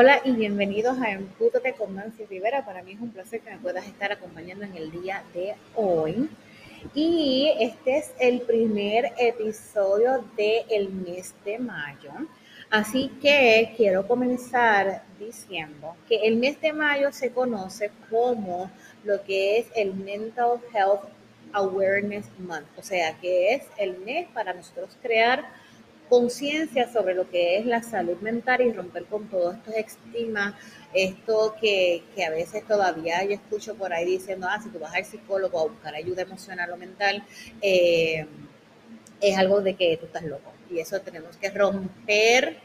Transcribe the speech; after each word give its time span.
Hola 0.00 0.20
y 0.24 0.30
bienvenidos 0.30 0.96
a 1.00 1.10
Empútate 1.10 1.72
con 1.72 1.96
Nancy 1.96 2.24
Rivera. 2.26 2.64
Para 2.64 2.84
mí 2.84 2.92
es 2.92 3.00
un 3.00 3.10
placer 3.10 3.40
que 3.40 3.50
me 3.50 3.58
puedas 3.58 3.84
estar 3.84 4.12
acompañando 4.12 4.64
en 4.64 4.76
el 4.76 4.92
día 4.92 5.24
de 5.34 5.56
hoy. 5.74 6.30
Y 6.94 7.52
este 7.58 7.98
es 7.98 8.12
el 8.20 8.42
primer 8.42 9.12
episodio 9.18 10.24
del 10.36 10.90
mes 10.90 11.34
de 11.44 11.58
mayo. 11.58 12.12
Así 12.70 13.08
que 13.20 13.74
quiero 13.76 14.06
comenzar 14.06 15.02
diciendo 15.18 15.96
que 16.08 16.28
el 16.28 16.36
mes 16.36 16.60
de 16.60 16.72
mayo 16.72 17.10
se 17.10 17.32
conoce 17.32 17.90
como 18.08 18.70
lo 19.02 19.20
que 19.24 19.58
es 19.58 19.66
el 19.74 19.94
Mental 19.94 20.60
Health 20.72 21.10
Awareness 21.54 22.26
Month, 22.38 22.68
o 22.76 22.82
sea, 22.84 23.18
que 23.18 23.52
es 23.54 23.64
el 23.78 23.98
mes 23.98 24.28
para 24.32 24.54
nosotros 24.54 24.96
crear 25.02 25.44
conciencia 26.08 26.90
sobre 26.92 27.14
lo 27.14 27.28
que 27.30 27.58
es 27.58 27.66
la 27.66 27.82
salud 27.82 28.16
mental 28.20 28.60
y 28.60 28.72
romper 28.72 29.04
con 29.04 29.28
todos 29.28 29.56
estos 29.56 29.74
estigmas, 29.74 30.54
esto 30.94 31.54
que, 31.60 32.02
a 32.26 32.30
veces 32.30 32.66
todavía 32.66 33.24
yo 33.24 33.32
escucho 33.32 33.74
por 33.74 33.92
ahí 33.92 34.06
diciendo, 34.06 34.46
ah, 34.48 34.60
si 34.62 34.70
tú 34.70 34.78
vas 34.78 34.94
al 34.94 35.04
psicólogo 35.04 35.60
a 35.60 35.68
buscar 35.68 35.94
ayuda 35.94 36.22
emocional 36.22 36.70
o 36.72 36.76
mental, 36.76 37.22
eh, 37.60 38.26
es 39.20 39.36
algo 39.36 39.60
de 39.60 39.74
que 39.74 39.96
tú 39.96 40.06
estás 40.06 40.22
loco. 40.22 40.52
Y 40.70 40.78
eso 40.78 41.00
tenemos 41.00 41.36
que 41.36 41.50
romper 41.50 42.58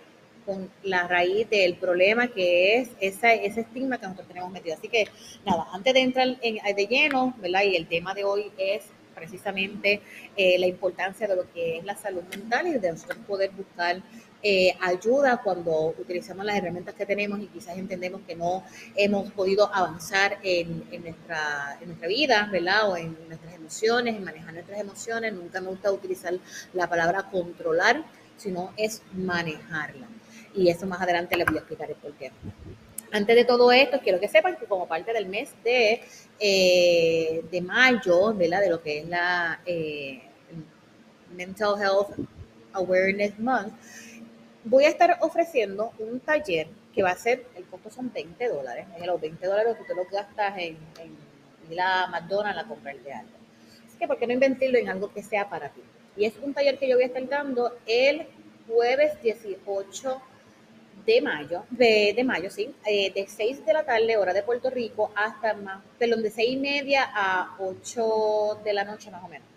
con 0.46 0.70
la 0.84 1.08
raíz 1.08 1.50
del 1.50 1.76
problema 1.76 2.28
que 2.28 2.78
es 2.78 2.90
esa, 3.00 3.34
ese 3.34 3.62
estigma 3.62 3.98
que 3.98 4.06
nosotros 4.06 4.28
tenemos 4.28 4.52
metido. 4.52 4.76
Así 4.76 4.88
que 4.88 5.08
nada, 5.46 5.68
antes 5.72 5.94
de 5.94 6.02
entrar 6.02 6.28
en, 6.42 6.76
de 6.76 6.88
lleno, 6.88 7.34
¿verdad? 7.38 7.64
Y 7.64 7.76
el 7.76 7.88
tema 7.88 8.14
de 8.14 8.24
hoy 8.24 8.52
es 8.58 8.84
precisamente 9.14 10.02
eh, 10.36 10.58
la 10.60 10.68
importancia 10.68 11.28
de 11.28 11.36
lo 11.36 11.52
que 11.52 11.78
es 11.78 11.86
la 11.86 11.96
salud 11.96 12.24
mental 12.24 12.68
y 12.68 12.80
de 12.80 12.92
nosotros 12.92 13.20
poder 13.28 13.52
buscar 13.52 14.02
eh, 14.46 14.76
ayuda 14.82 15.38
cuando 15.42 15.96
utilizamos 15.98 16.46
las 16.46 16.58
herramientas 16.58 16.94
que 16.96 17.06
tenemos 17.06 17.40
y 17.40 17.48
quizás 17.48 17.78
entendemos 17.78 18.22
que 18.28 18.36
no 18.36 18.66
hemos 18.94 19.32
podido 19.32 19.74
avanzar 19.74 20.38
en, 20.44 20.84
nuestra, 21.02 21.78
en 21.80 21.88
nuestra 21.88 22.08
vida, 22.10 22.50
¿verdad? 22.52 22.90
O 22.90 22.98
en 22.98 23.18
nuestras 23.30 23.54
emociones, 23.54 24.18
en 24.18 24.24
manejar 24.26 24.54
nuestras 24.54 24.82
emociones. 24.82 25.32
Nunca 25.34 25.62
me 25.62 25.70
gusta 25.70 25.94
utilizar 25.94 26.34
la 26.74 26.90
palabra 26.90 27.30
controlar, 27.32 28.04
sino 28.36 28.74
es 28.76 29.02
manejarla. 29.14 30.08
Y 30.54 30.70
eso 30.70 30.86
más 30.88 31.02
adelante 31.02 31.38
les 31.38 31.48
voy 31.48 31.56
a 31.56 31.60
explicar 31.60 31.90
el 31.90 31.96
por 31.96 32.12
qué. 32.16 32.32
Antes 33.14 33.36
de 33.36 33.46
todo 33.46 33.72
esto, 33.72 34.00
quiero 34.00 34.20
que 34.20 34.28
sepan 34.28 34.56
que 34.56 34.66
como 34.66 34.88
parte 34.88 35.14
del 35.14 35.28
mes 35.28 35.54
de, 35.64 36.02
eh, 36.40 37.46
de 37.52 37.62
mayo, 37.62 38.34
¿verdad? 38.34 38.60
de 38.60 38.70
lo 38.72 38.82
que 38.82 39.02
es 39.02 39.08
la 39.08 39.62
eh, 39.68 40.24
Mental 41.36 41.76
Health 41.80 42.28
Awareness 42.74 43.38
Month, 43.38 43.72
voy 44.64 44.86
a 44.86 44.90
estar 44.90 45.20
ofreciendo 45.22 45.94
un 46.00 46.22
taller 46.22 46.68
que 46.92 47.04
va 47.04 47.12
a 47.12 47.16
ser, 47.16 47.46
el 47.56 47.66
costo 47.66 47.92
son 47.92 48.12
20 48.12 48.50
dólares, 48.50 48.88
en 48.98 49.06
los 49.06 49.22
20 49.22 49.46
dólares 49.46 49.78
que 49.78 49.84
tú 49.84 49.94
lo 49.96 50.06
gastas 50.06 50.58
en, 50.58 50.76
en 51.00 51.16
la 51.76 52.08
McDonald's 52.08 52.64
a 52.64 52.68
comprarte 52.68 53.14
algo. 53.14 53.38
Así 53.88 53.96
que, 54.00 54.08
¿por 54.08 54.18
qué 54.18 54.26
no 54.26 54.34
inventarlo 54.34 54.80
en 54.80 54.90
algo 54.90 55.14
que 55.14 55.22
sea 55.22 55.48
para 55.48 55.70
ti? 55.70 55.82
Y 56.18 56.26
es 56.26 56.34
un 56.42 56.56
taller 56.56 56.80
que 56.80 56.90
yo 56.90 56.96
voy 56.96 57.04
a 57.04 57.08
estar 57.08 57.28
dando 57.30 57.78
el 57.86 58.26
jueves 58.68 59.22
18 59.22 60.20
de 61.06 61.22
mayo, 61.22 61.64
de, 61.70 62.14
de 62.16 62.24
mayo, 62.24 62.50
sí, 62.50 62.74
eh, 62.86 63.12
de 63.14 63.28
6 63.28 63.66
de 63.66 63.74
la 63.74 63.84
tarde, 63.84 64.18
hora 64.18 64.34
de 64.34 64.44
Puerto 64.44 64.70
Rico, 64.70 65.12
hasta 65.16 65.54
más, 65.54 65.84
perdón, 65.98 66.24
de 66.24 66.32
6 66.32 66.50
y 66.52 66.58
media 66.58 67.10
a 67.14 67.56
8 67.60 68.62
de 68.64 68.74
la 68.74 68.84
noche 68.84 69.12
más 69.12 69.24
o 69.24 69.28
menos. 69.28 69.48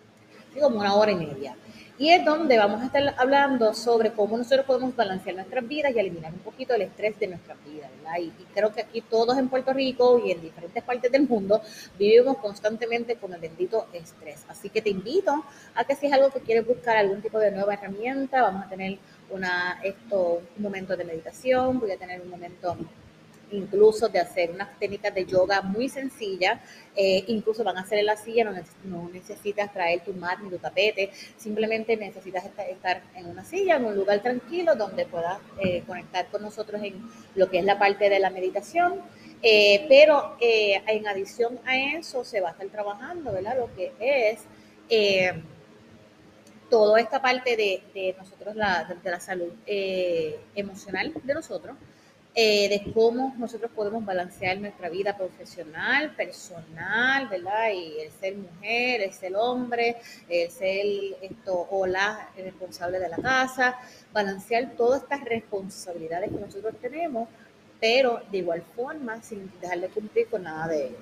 Así 0.51 0.59
como 0.59 0.79
una 0.79 0.95
hora 0.95 1.11
y 1.11 1.15
media. 1.15 1.55
Y 1.99 2.11
es 2.11 2.23
donde 2.23 2.59
vamos 2.59 2.83
a 2.83 2.85
estar 2.85 3.15
hablando 3.17 3.73
sobre 3.73 4.11
cómo 4.11 4.37
nosotros 4.37 4.67
podemos 4.67 4.95
balancear 4.95 5.35
nuestras 5.35 5.67
vidas 5.67 5.91
y 5.95 5.99
eliminar 5.99 6.31
un 6.31 6.39
poquito 6.39 6.75
el 6.75 6.83
estrés 6.83 7.17
de 7.19 7.25
nuestras 7.25 7.57
vidas, 7.65 7.89
¿verdad? 7.97 8.19
Y, 8.19 8.31
creo 8.53 8.71
que 8.71 8.81
aquí 8.81 9.01
todos 9.01 9.35
en 9.35 9.49
Puerto 9.49 9.73
Rico 9.73 10.21
y 10.23 10.31
en 10.31 10.39
diferentes 10.39 10.83
partes 10.83 11.11
del 11.11 11.27
mundo 11.27 11.59
vivimos 11.97 12.37
constantemente 12.37 13.15
con 13.15 13.33
el 13.33 13.41
bendito 13.41 13.87
estrés. 13.93 14.45
Así 14.47 14.69
que 14.69 14.83
te 14.83 14.91
invito 14.91 15.43
a 15.73 15.85
que 15.85 15.95
si 15.95 16.05
es 16.05 16.13
algo 16.13 16.29
que 16.29 16.41
quieres 16.41 16.67
buscar 16.67 16.97
algún 16.97 17.19
tipo 17.19 17.39
de 17.39 17.49
nueva 17.49 17.73
herramienta, 17.73 18.43
vamos 18.43 18.65
a 18.65 18.69
tener 18.69 18.99
una, 19.29 19.79
esto, 19.83 20.41
un 20.55 20.63
momento 20.63 20.95
de 20.95 21.03
meditación, 21.03 21.79
voy 21.79 21.91
a 21.91 21.97
tener 21.97 22.21
un 22.21 22.29
momento 22.29 22.77
incluso 23.51 24.09
de 24.09 24.19
hacer 24.19 24.51
unas 24.51 24.77
técnicas 24.79 25.13
de 25.13 25.25
yoga 25.25 25.61
muy 25.61 25.89
sencillas, 25.89 26.59
eh, 26.95 27.23
incluso 27.27 27.63
van 27.63 27.77
a 27.77 27.81
hacer 27.81 27.99
en 27.99 28.07
la 28.07 28.17
silla, 28.17 28.43
no, 28.83 29.09
necesitas 29.09 29.71
traer 29.71 30.01
tu 30.01 30.13
mat 30.13 30.39
ni 30.39 30.49
tu 30.49 30.57
tapete, 30.57 31.11
simplemente 31.37 31.95
necesitas 31.95 32.43
estar 32.45 33.01
en 33.15 33.27
una 33.27 33.45
silla, 33.45 33.77
en 33.77 33.85
un 33.85 33.95
lugar 33.95 34.21
tranquilo 34.21 34.75
donde 34.75 35.05
puedas 35.05 35.39
eh, 35.63 35.83
conectar 35.85 36.27
con 36.27 36.41
nosotros 36.41 36.81
en 36.83 37.01
lo 37.35 37.49
que 37.49 37.59
es 37.59 37.65
la 37.65 37.79
parte 37.79 38.09
de 38.09 38.19
la 38.19 38.29
meditación. 38.29 39.01
Eh, 39.43 39.85
pero 39.87 40.35
en 40.39 41.07
adición 41.07 41.59
a 41.63 41.77
eso 41.77 42.23
se 42.23 42.41
va 42.41 42.49
a 42.49 42.51
estar 42.53 42.67
trabajando, 42.69 43.31
¿verdad? 43.31 43.55
Lo 43.55 43.69
que 43.75 43.91
es 43.99 44.39
toda 46.69 46.99
esta 46.99 47.21
parte 47.21 47.55
de, 47.55 48.15
nosotros, 48.17 48.55
la, 48.55 48.83
de, 48.83 49.11
la 49.11 49.19
salud 49.19 49.51
eh, 49.65 50.39
emocional 50.55 51.13
de 51.23 51.33
nosotros, 51.33 51.75
eh, 52.39 52.69
de 52.69 52.93
cómo 52.93 53.33
nosotros 53.39 53.71
podemos 53.75 54.05
balancear 54.05 54.59
nuestra 54.59 54.89
vida 54.89 55.17
profesional, 55.17 56.15
personal, 56.15 57.27
¿verdad? 57.29 57.71
Y 57.73 57.99
el 57.99 58.11
ser 58.11 58.35
mujer, 58.35 59.01
el 59.01 59.11
ser 59.11 59.35
hombre, 59.35 59.97
el 60.29 60.51
ser 60.51 60.85
esto 61.21 61.67
o 61.71 61.87
la 61.87 62.29
responsable 62.37 62.99
de 62.99 63.09
la 63.09 63.17
casa, 63.17 63.79
balancear 64.13 64.73
todas 64.77 65.01
estas 65.01 65.23
responsabilidades 65.25 66.29
que 66.29 66.37
nosotros 66.37 66.75
tenemos, 66.79 67.27
pero 67.79 68.21
de 68.31 68.37
igual 68.37 68.61
forma 68.75 69.19
sin 69.23 69.51
dejar 69.59 69.79
de 69.79 69.89
cumplir 69.89 70.27
con 70.29 70.43
nada 70.43 70.67
de 70.67 70.87
ello. 70.87 70.97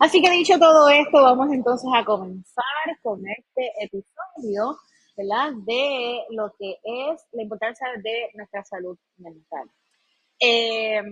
Así 0.00 0.20
que 0.22 0.30
dicho 0.30 0.58
todo 0.58 0.88
esto, 0.88 1.22
vamos 1.22 1.52
entonces 1.52 1.88
a 1.94 2.04
comenzar 2.04 2.64
con 3.02 3.22
este 3.26 3.72
episodio, 3.80 4.76
¿verdad? 5.16 5.52
De 5.66 6.24
lo 6.30 6.52
que 6.58 6.78
es 6.82 7.26
la 7.32 7.42
importancia 7.42 7.86
de 8.02 8.30
nuestra 8.34 8.64
salud 8.64 8.98
mental. 9.18 9.70
Eh, 10.38 11.02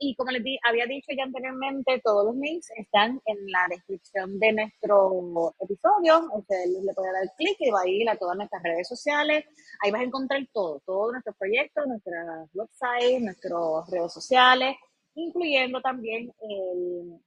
y 0.00 0.14
como 0.14 0.30
les 0.30 0.42
había 0.62 0.86
dicho 0.86 1.12
ya 1.16 1.24
anteriormente, 1.24 2.00
todos 2.04 2.24
los 2.26 2.36
links 2.36 2.70
están 2.76 3.20
en 3.26 3.50
la 3.50 3.66
descripción 3.68 4.38
de 4.38 4.52
nuestro 4.52 5.54
episodio. 5.58 6.28
Usted 6.34 6.66
le 6.66 6.94
puede 6.94 7.12
dar 7.12 7.34
clic 7.36 7.56
y 7.58 7.70
va 7.70 7.80
a 7.82 7.88
ir 7.88 8.08
a 8.08 8.16
todas 8.16 8.36
nuestras 8.36 8.62
redes 8.62 8.88
sociales. 8.88 9.44
Ahí 9.82 9.90
vas 9.90 10.00
a 10.00 10.04
encontrar 10.04 10.40
todo, 10.52 10.80
todos 10.86 11.12
nuestros 11.12 11.36
proyectos, 11.36 11.86
nuestra 11.86 12.46
website, 12.54 13.20
nuestras 13.20 13.90
redes 13.90 14.12
sociales, 14.12 14.76
incluyendo 15.14 15.80
también 15.82 16.32
el 16.40 17.20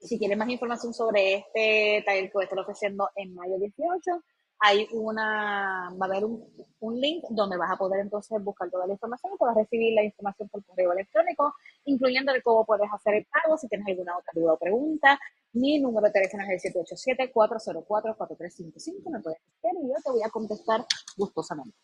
si 0.00 0.18
quieres 0.18 0.38
más 0.38 0.48
información 0.48 0.94
sobre 0.94 1.34
este 1.34 2.02
taller 2.06 2.24
que 2.24 2.34
voy 2.34 2.42
a 2.42 2.44
estar 2.44 2.58
ofreciendo 2.58 3.10
en 3.16 3.34
mayo 3.34 3.58
18, 3.58 4.22
hay 4.62 4.86
una, 4.92 5.90
va 6.00 6.06
a 6.06 6.08
haber 6.08 6.24
un, 6.24 6.46
un, 6.80 7.00
link 7.00 7.24
donde 7.30 7.56
vas 7.56 7.70
a 7.70 7.78
poder 7.78 8.00
entonces 8.00 8.44
buscar 8.44 8.70
toda 8.70 8.86
la 8.86 8.92
información 8.92 9.32
y 9.32 9.38
puedas 9.38 9.56
recibir 9.56 9.94
la 9.94 10.04
información 10.04 10.50
por 10.50 10.62
correo 10.64 10.92
electrónico, 10.92 11.54
incluyendo 11.86 12.30
de 12.32 12.42
cómo 12.42 12.66
puedes 12.66 12.92
hacer 12.92 13.14
el 13.14 13.26
pago, 13.26 13.56
si 13.56 13.68
tienes 13.68 13.88
alguna 13.88 14.18
otra 14.18 14.32
duda 14.34 14.52
o 14.52 14.58
pregunta. 14.58 15.18
Mi 15.52 15.80
número 15.80 16.08
de 16.08 16.12
teléfono 16.12 16.44
es 16.44 16.62
el 16.64 16.74
787-404-4355, 16.74 19.10
me 19.10 19.20
puedes 19.20 19.40
escribir 19.40 19.84
y 19.84 19.88
yo 19.88 19.94
te 20.04 20.10
voy 20.10 20.22
a 20.22 20.28
contestar 20.28 20.84
gustosamente. 21.16 21.74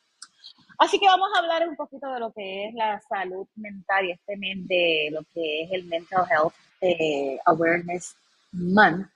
Así 0.78 0.98
que 0.98 1.06
vamos 1.06 1.28
a 1.34 1.38
hablar 1.38 1.68
un 1.68 1.76
poquito 1.76 2.12
de 2.12 2.20
lo 2.20 2.32
que 2.32 2.68
es 2.68 2.74
la 2.74 3.00
salud 3.00 3.46
mental 3.56 4.04
y 4.04 4.12
este 4.12 4.36
mes 4.36 4.68
de 4.68 5.08
lo 5.12 5.22
que 5.32 5.64
es 5.64 5.72
el 5.72 5.84
Mental 5.84 6.26
Health 6.30 6.54
eh, 6.80 7.38
Awareness 7.46 8.16
Month. 8.52 9.08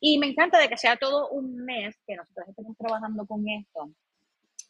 Y 0.00 0.18
me 0.18 0.28
encanta 0.28 0.58
de 0.58 0.68
que 0.68 0.76
sea 0.76 0.96
todo 0.96 1.30
un 1.30 1.64
mes 1.64 1.96
que 2.06 2.14
nosotros 2.14 2.48
estemos 2.48 2.76
trabajando 2.76 3.26
con 3.26 3.48
esto, 3.48 3.90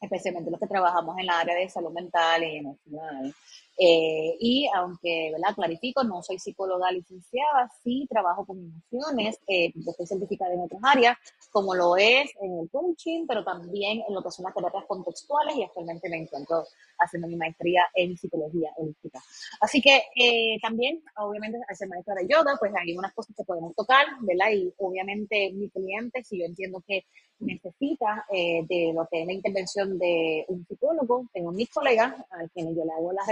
especialmente 0.00 0.50
los 0.50 0.60
que 0.60 0.66
trabajamos 0.66 1.18
en 1.18 1.26
la 1.26 1.40
área 1.40 1.56
de 1.56 1.68
salud 1.68 1.92
mental 1.92 2.44
y 2.44 2.56
emocional. 2.56 3.34
Eh, 3.78 4.36
y 4.40 4.68
aunque, 4.74 5.30
¿verdad? 5.32 5.54
Clarifico, 5.54 6.02
no 6.02 6.20
soy 6.22 6.38
psicóloga 6.38 6.90
licenciada, 6.90 7.70
sí 7.84 8.06
trabajo 8.10 8.44
con 8.44 8.58
emociones, 8.58 9.38
eh, 9.46 9.72
estoy 9.86 10.06
certificada 10.06 10.52
en 10.52 10.60
otras 10.60 10.80
áreas, 10.82 11.16
como 11.52 11.74
lo 11.76 11.96
es 11.96 12.30
en 12.40 12.58
el 12.58 12.70
coaching, 12.70 13.26
pero 13.28 13.44
también 13.44 14.02
en 14.06 14.14
lo 14.14 14.22
que 14.22 14.32
son 14.32 14.44
las 14.44 14.54
terapias 14.54 14.84
contextuales 14.86 15.56
y 15.56 15.62
actualmente 15.62 16.08
me 16.08 16.18
encuentro 16.18 16.64
haciendo 16.98 17.28
mi 17.28 17.36
maestría 17.36 17.82
en 17.94 18.16
psicología 18.16 18.72
holística. 18.76 19.22
Así 19.60 19.80
que 19.80 20.02
eh, 20.16 20.58
también, 20.60 21.00
obviamente, 21.16 21.58
al 21.68 21.76
ser 21.76 21.88
maestra 21.88 22.14
de 22.16 22.26
yoga, 22.26 22.56
pues 22.58 22.72
hay 22.74 22.96
unas 22.96 23.14
cosas 23.14 23.36
que 23.36 23.44
podemos 23.44 23.76
tocar, 23.76 24.06
¿verdad? 24.22 24.50
Y 24.52 24.74
obviamente 24.78 25.52
mi 25.52 25.70
cliente, 25.70 26.24
si 26.24 26.40
yo 26.40 26.46
entiendo 26.46 26.82
que 26.86 27.04
necesita 27.40 28.26
eh, 28.32 28.64
de 28.68 28.92
lo 28.92 29.06
que 29.10 29.20
es 29.20 29.26
la 29.26 29.32
intervención 29.32 29.98
de 29.98 30.44
un 30.48 30.66
psicólogo, 30.66 31.28
tengo 31.32 31.52
mis 31.52 31.70
colegas 31.70 32.14
a 32.30 32.48
quienes 32.52 32.76
yo 32.76 32.84
le 32.84 32.92
hago 32.92 33.12
la 33.12 33.24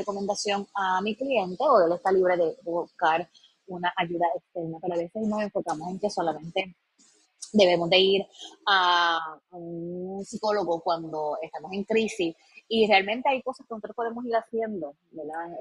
a 0.75 1.01
mi 1.03 1.17
cliente 1.17 1.63
o 1.65 1.87
él 1.87 1.93
está 1.93 2.13
libre 2.13 2.37
de 2.37 2.57
buscar 2.63 3.29
una 3.69 3.93
ayuda 3.97 4.27
externa, 4.35 4.79
pero 4.81 4.95
a 4.95 4.99
veces 4.99 5.23
nos 5.27 5.43
enfocamos 5.43 5.89
en 5.89 5.99
que 5.99 6.11
solamente 6.11 6.77
debemos 7.53 7.89
de 7.91 7.99
ir 7.99 8.27
a 8.67 9.39
un 9.51 10.25
psicólogo 10.25 10.81
cuando 10.81 11.39
estamos 11.43 11.73
en 11.73 11.85
crisis 11.85 12.35
Y 12.69 12.87
realmente 12.87 13.29
hay 13.29 13.43
cosas 13.43 13.67
que 13.67 13.75
nosotros 13.75 13.95
podemos 13.95 14.25
ir 14.25 14.35
haciendo 14.35 14.95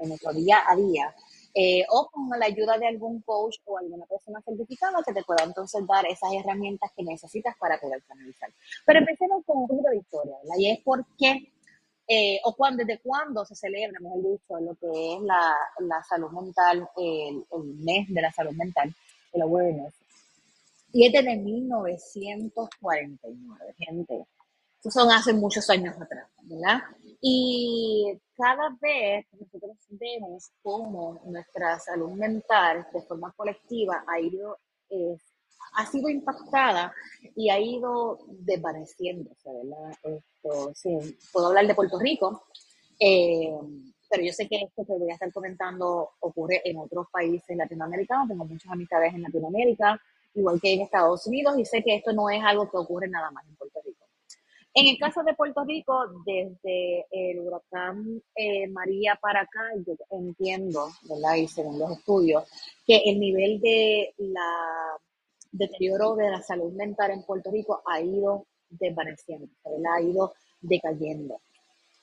en 0.02 0.08
nuestro 0.08 0.32
día 0.32 0.62
a 0.66 0.74
día. 0.74 1.14
Eh, 1.54 1.86
o 1.88 2.10
con 2.10 2.38
la 2.38 2.46
ayuda 2.46 2.76
de 2.76 2.86
algún 2.86 3.22
coach 3.22 3.56
o 3.64 3.78
alguna 3.78 4.04
persona 4.04 4.42
certificada 4.42 5.02
que 5.06 5.14
te 5.14 5.22
pueda 5.22 5.42
entonces 5.44 5.86
dar 5.86 6.04
esas 6.06 6.30
herramientas 6.34 6.90
que 6.94 7.02
necesitas 7.02 7.56
para 7.58 7.80
poder 7.80 8.02
canalizar. 8.02 8.52
Pero 8.84 8.98
empecemos 8.98 9.42
con 9.46 9.58
un 9.58 9.68
poquito 9.68 9.88
de 9.88 9.96
historia, 9.96 10.36
¿verdad? 10.42 10.56
Y 10.58 10.70
es 10.70 10.80
por 10.80 11.06
qué 11.16 11.50
eh, 12.08 12.38
o 12.44 12.54
cuándo, 12.54 12.84
desde 12.84 13.00
cuándo 13.00 13.44
se 13.44 13.56
celebra, 13.56 13.98
mejor 14.00 14.22
dicho, 14.22 14.60
lo 14.60 14.76
que 14.76 15.14
es 15.14 15.20
la, 15.22 15.56
la 15.80 16.00
salud 16.04 16.30
mental, 16.30 16.88
el, 16.96 17.44
mes 17.78 18.06
de 18.08 18.22
la 18.22 18.30
salud 18.32 18.52
mental, 18.52 18.94
el 19.32 19.42
awareness. 19.42 19.92
Y 20.92 21.06
es 21.06 21.12
desde 21.12 21.36
1949, 21.36 23.74
gente. 23.78 24.24
Eso 24.80 24.90
son 24.90 25.10
hace 25.10 25.32
muchos 25.32 25.68
años 25.68 26.00
atrás, 26.00 26.28
¿verdad? 26.42 26.80
Y 27.20 28.16
cada 28.36 28.68
vez 28.80 29.26
nosotros 29.32 29.76
vemos 29.88 30.52
cómo 30.62 31.20
nuestra 31.24 31.80
salud 31.80 32.12
mental 32.12 32.86
de 32.92 33.02
forma 33.02 33.32
colectiva 33.32 34.04
ha 34.06 34.20
ido 34.20 34.58
eh, 34.90 35.18
ha 35.76 35.86
sido 35.86 36.08
impactada 36.08 36.92
y 37.34 37.50
ha 37.50 37.60
ido 37.60 38.18
desvaneciéndose, 38.28 39.50
¿verdad? 39.52 39.92
Esto, 40.02 40.72
sí, 40.74 41.18
puedo 41.32 41.48
hablar 41.48 41.66
de 41.66 41.74
Puerto 41.74 41.98
Rico, 41.98 42.44
eh, 42.98 43.52
pero 44.08 44.22
yo 44.22 44.32
sé 44.32 44.48
que 44.48 44.56
esto 44.56 44.84
que 44.86 44.92
voy 44.94 45.10
a 45.10 45.14
estar 45.14 45.30
comentando 45.32 46.10
ocurre 46.20 46.62
en 46.64 46.78
otros 46.78 47.06
países 47.12 47.56
latinoamericanos, 47.56 48.28
tengo 48.28 48.44
muchas 48.44 48.72
amistades 48.72 49.14
en 49.14 49.22
Latinoamérica, 49.22 50.00
igual 50.34 50.60
que 50.60 50.72
en 50.72 50.80
Estados 50.80 51.26
Unidos, 51.26 51.58
y 51.58 51.64
sé 51.66 51.82
que 51.82 51.96
esto 51.96 52.12
no 52.12 52.30
es 52.30 52.42
algo 52.42 52.70
que 52.70 52.78
ocurre 52.78 53.08
nada 53.08 53.30
más 53.30 53.46
en 53.46 53.56
Puerto 53.56 53.80
Rico. 53.84 54.06
En 54.72 54.86
el 54.86 54.98
caso 54.98 55.22
de 55.22 55.34
Puerto 55.34 55.64
Rico, 55.64 56.06
desde 56.24 57.06
el 57.10 57.40
huracán 57.40 58.22
eh, 58.34 58.66
María 58.68 59.18
para 59.20 59.40
acá, 59.40 59.62
yo 59.86 59.94
entiendo, 60.10 60.88
¿verdad? 61.08 61.36
Y 61.36 61.48
según 61.48 61.78
los 61.78 61.92
estudios, 61.92 62.44
que 62.86 62.96
el 63.06 63.18
nivel 63.18 63.58
de 63.60 64.14
la 64.18 64.98
deterioro 65.56 66.14
de 66.16 66.30
la 66.30 66.42
salud 66.42 66.72
mental 66.72 67.10
en 67.10 67.22
Puerto 67.24 67.50
Rico 67.50 67.82
ha 67.86 68.00
ido 68.00 68.46
desvaneciendo, 68.68 69.48
ha 69.64 70.00
ido 70.00 70.34
decayendo. 70.60 71.40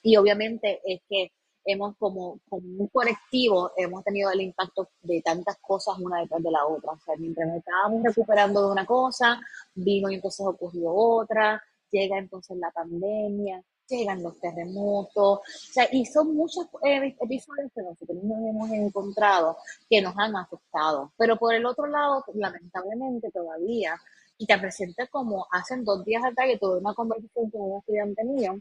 Y 0.02 0.18
obviamente 0.18 0.82
es 0.86 1.02
que 1.08 1.32
hemos 1.66 1.96
como, 1.98 2.40
como 2.50 2.66
un 2.66 2.88
colectivo, 2.88 3.72
hemos 3.78 4.04
tenido 4.04 4.32
el 4.32 4.42
impacto 4.42 4.90
de 5.02 5.22
tantas 5.22 5.58
cosas 5.62 5.98
una 6.00 6.20
detrás 6.22 6.44
de 6.44 6.52
la 6.52 6.66
otra. 6.66 6.92
O 6.92 7.00
sea, 7.00 7.16
mientras 7.18 7.56
estábamos 7.56 8.04
recuperando 8.04 8.66
de 8.66 8.72
una 8.72 8.86
cosa, 8.86 9.40
vino 9.74 10.10
y 10.10 10.16
entonces 10.16 10.46
ocurrió 10.46 10.94
otra, 10.94 11.62
llega 11.92 12.18
entonces 12.18 12.58
la 12.58 12.72
pandemia, 12.72 13.64
llegan 13.88 14.24
los 14.24 14.40
terremotos, 14.40 15.40
o 15.40 15.42
sea, 15.46 15.88
y 15.92 16.06
son 16.06 16.36
muchos 16.36 16.68
eh, 16.84 17.16
episodios 17.20 17.72
que 17.74 17.82
nosotros 17.82 18.24
nos 18.24 18.38
hemos 18.50 18.70
encontrado 18.72 19.58
que 19.90 20.02
nos 20.02 20.14
han 20.18 20.36
afectado. 20.36 21.12
Pero 21.18 21.38
por 21.38 21.54
el 21.54 21.66
otro 21.66 21.88
lado, 21.88 22.24
lamentablemente 22.34 23.32
todavía, 23.32 23.96
y 24.38 24.46
te 24.46 24.58
presenté 24.58 25.08
como 25.08 25.48
hace 25.52 25.78
dos 25.78 26.04
días 26.06 26.24
atrás 26.24 26.48
que 26.48 26.58
tuve 26.58 26.80
una 26.80 26.94
conversación 26.94 27.50
con 27.50 27.62
un 27.62 27.80
estudiante 27.80 28.24
mío, 28.24 28.60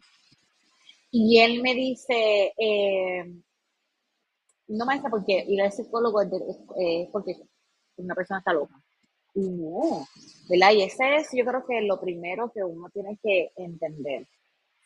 y 1.10 1.40
él 1.40 1.62
me 1.62 1.74
dice, 1.74 2.54
eh, 2.56 3.34
no 4.68 4.86
maestra, 4.86 5.10
porque 5.10 5.44
ir 5.46 5.60
al 5.60 5.72
psicólogo 5.72 6.22
es, 6.22 6.28
eh, 6.78 7.08
porque 7.12 7.36
una 7.96 8.14
persona 8.14 8.38
está 8.38 8.52
loca. 8.52 8.74
Y 9.34 9.40
no, 9.48 10.06
¿verdad? 10.48 10.72
Y 10.72 10.82
ese 10.82 11.16
es, 11.16 11.28
yo 11.32 11.44
creo 11.44 11.64
que 11.66 11.80
lo 11.82 12.00
primero 12.00 12.50
que 12.52 12.62
uno 12.62 12.88
tiene 12.90 13.18
que 13.22 13.50
entender 13.56 14.26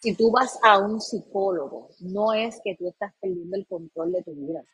si 0.06 0.14
tú 0.14 0.30
vas 0.30 0.56
a 0.62 0.78
un 0.78 1.00
psicólogo, 1.00 1.88
no 1.98 2.32
es 2.32 2.60
que 2.62 2.76
tú 2.76 2.86
estás 2.86 3.12
perdiendo 3.20 3.56
el 3.56 3.66
control 3.66 4.12
de 4.12 4.22
tu 4.22 4.34
vida. 4.36 4.64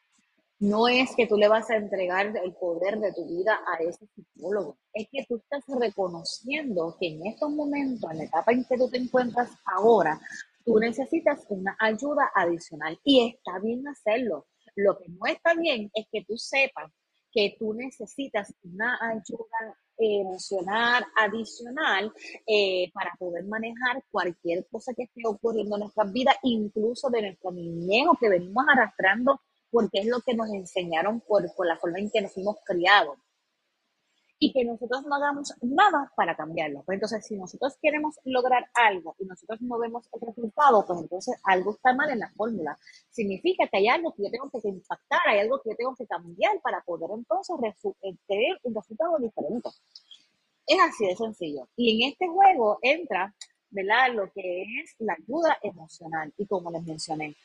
No 0.59 0.89
es 0.89 1.17
que 1.17 1.27
tú 1.27 1.39
le 1.39 1.49
vas 1.49 1.71
a 1.71 1.77
entregar 1.77 2.37
el 2.37 2.53
poder 2.53 3.01
de 3.01 3.15
tu 3.15 3.27
vida 3.27 3.59
a 3.67 3.83
ese 3.83 4.07
psicólogo. 4.15 4.77
Es 4.93 5.09
que 5.11 5.25
tú 5.27 5.37
estás 5.37 5.65
reconociendo 5.81 6.99
que 7.01 7.09
en 7.09 7.27
estos 7.29 7.51
momentos, 7.51 8.11
en 8.11 8.19
la 8.19 8.25
etapa 8.25 8.53
en 8.53 8.67
que 8.67 8.77
tú 8.77 8.91
te 8.91 8.99
encuentras 8.99 9.49
ahora, 9.75 10.21
tú 10.67 10.79
necesitas 10.79 11.47
una 11.49 11.75
ayuda 11.81 12.31
adicional 12.35 13.01
y 13.03 13.27
está 13.27 13.59
bien 13.59 13.89
hacerlo. 13.89 14.49
Lo 14.77 14.99
que 14.99 15.09
no 15.09 15.25
está 15.25 15.55
bien 15.55 15.91
es 15.95 16.09
que 16.13 16.27
tú 16.27 16.37
sepas 16.37 16.93
que 17.33 17.57
tú 17.59 17.73
necesitas 17.73 18.53
una 18.65 18.99
ayuda 19.01 19.79
emocional 20.05 21.05
adicional 21.17 22.13
eh, 22.47 22.91
para 22.93 23.13
poder 23.19 23.45
manejar 23.45 24.03
cualquier 24.11 24.67
cosa 24.71 24.93
que 24.95 25.05
esté 25.05 25.23
ocurriendo 25.27 25.77
en 25.77 25.81
nuestras 25.81 26.13
vidas, 26.13 26.37
incluso 26.43 27.11
de 27.11 27.23
nuestro 27.23 27.53
niñez 27.53 28.07
que 28.21 28.29
venimos 28.29 28.65
arrastrando, 28.69 29.41
porque 29.71 30.01
es 30.01 30.07
lo 30.07 30.21
que 30.21 30.35
nos 30.35 30.51
enseñaron 30.51 31.21
por, 31.21 31.45
por 31.55 31.67
la 31.67 31.77
forma 31.77 31.99
en 31.99 32.11
que 32.11 32.21
nos 32.21 32.33
fuimos 32.33 32.57
criados 32.65 33.17
y 34.43 34.53
que 34.53 34.65
nosotros 34.65 35.07
no 35.07 35.15
hagamos 35.15 35.55
nada 35.63 36.11
para 36.17 36.35
cambiarlo. 36.35 36.83
Pues 36.83 36.97
entonces, 36.97 37.25
si 37.25 37.37
nosotros 37.37 37.79
queremos 37.81 38.19
lograr 38.25 38.69
algo 38.75 39.15
y 39.21 39.25
nosotros 39.25 39.61
no 39.61 39.79
vemos 39.79 40.09
el 40.13 40.21
resultado, 40.21 40.85
pues 40.85 40.99
entonces 41.01 41.37
algo 41.45 41.71
está 41.71 41.95
mal 41.95 42.11
en 42.11 42.19
la 42.19 42.29
fórmula. 42.31 42.77
Significa 43.09 43.69
que 43.69 43.77
hay 43.77 43.87
algo 43.87 44.13
que 44.13 44.25
yo 44.25 44.31
tengo 44.33 44.51
que 44.51 44.69
impactar, 44.69 45.21
hay 45.29 45.39
algo 45.39 45.61
que 45.63 45.71
yo 45.71 45.77
tengo 45.77 45.95
que 45.95 46.09
cambiar 46.09 46.61
para 46.61 46.81
poder 46.81 47.11
entonces 47.15 47.57
eh, 48.03 48.17
tener 48.27 48.59
un 48.65 48.75
resultado 48.75 49.17
diferente. 49.21 49.69
Es 50.67 50.79
así 50.81 51.07
de 51.07 51.15
sencillo. 51.15 51.69
Y 51.77 52.03
en 52.03 52.11
este 52.11 52.27
juego 52.27 52.81
entra, 52.83 53.33
¿verdad? 53.71 54.13
Lo 54.13 54.29
que 54.33 54.63
es 54.63 54.97
la 54.99 55.13
ayuda 55.13 55.57
emocional. 55.63 56.35
Y 56.37 56.47
como 56.47 56.73
les 56.73 56.83
mencioné, 56.83 57.37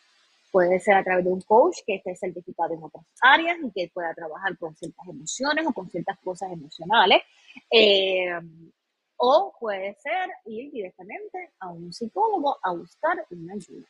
Puede 0.52 0.80
ser 0.80 0.96
a 0.96 1.04
través 1.04 1.26
de 1.26 1.32
un 1.32 1.42
coach 1.42 1.80
que 1.86 1.96
esté 1.96 2.16
certificado 2.16 2.74
en 2.74 2.84
otras 2.84 3.06
áreas 3.22 3.58
y 3.64 3.72
que 3.72 3.92
pueda 3.94 4.14
trabajar 4.14 4.58
con 4.58 4.76
ciertas 4.76 5.08
emociones 5.08 5.66
o 5.68 5.74
con 5.74 5.90
ciertas 5.90 6.18
cosas 6.20 6.52
emocionales. 6.52 7.22
Eh, 7.70 8.32
o 9.18 9.54
puede 9.60 9.96
ser 9.96 10.30
ir 10.46 10.72
directamente 10.72 11.52
a 11.60 11.70
un 11.70 11.92
psicólogo 11.92 12.58
a 12.62 12.72
buscar 12.72 13.26
una 13.32 13.54
ayuda. 13.54 13.88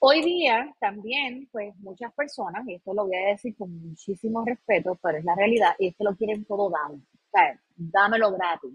Hoy 0.00 0.22
día 0.22 0.74
también, 0.80 1.48
pues 1.50 1.74
muchas 1.76 2.12
personas, 2.12 2.66
y 2.68 2.74
esto 2.74 2.92
lo 2.92 3.06
voy 3.06 3.16
a 3.16 3.28
decir 3.28 3.56
con 3.56 3.74
muchísimo 3.88 4.44
respeto, 4.44 4.98
pero 5.02 5.18
es 5.18 5.24
la 5.24 5.34
realidad, 5.34 5.74
y 5.78 5.88
es 5.88 5.96
que 5.96 6.04
lo 6.04 6.14
quieren 6.14 6.44
todo 6.44 6.68
dado. 6.68 6.94
O 6.94 7.30
sea, 7.32 7.58
dámelo 7.74 8.32
gratis. 8.32 8.72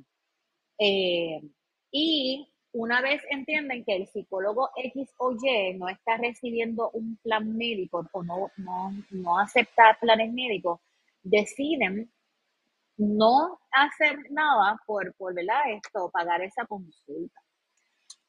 Eh, 0.79 1.41
y 1.91 2.47
una 2.71 3.01
vez 3.01 3.21
entienden 3.29 3.83
que 3.83 3.95
el 3.95 4.07
psicólogo 4.07 4.69
X 4.75 5.09
o 5.17 5.31
Y 5.31 5.73
no 5.75 5.89
está 5.89 6.17
recibiendo 6.17 6.89
un 6.91 7.17
plan 7.17 7.57
médico 7.57 8.07
o 8.11 8.23
no, 8.23 8.51
no, 8.57 8.91
no 9.09 9.39
acepta 9.39 9.97
planes 9.99 10.31
médicos, 10.31 10.79
deciden 11.23 12.11
no 12.97 13.59
hacer 13.71 14.17
nada 14.29 14.79
por, 14.85 15.13
por 15.15 15.33
esto, 15.39 16.09
pagar 16.11 16.41
esa 16.41 16.65
consulta. 16.65 17.41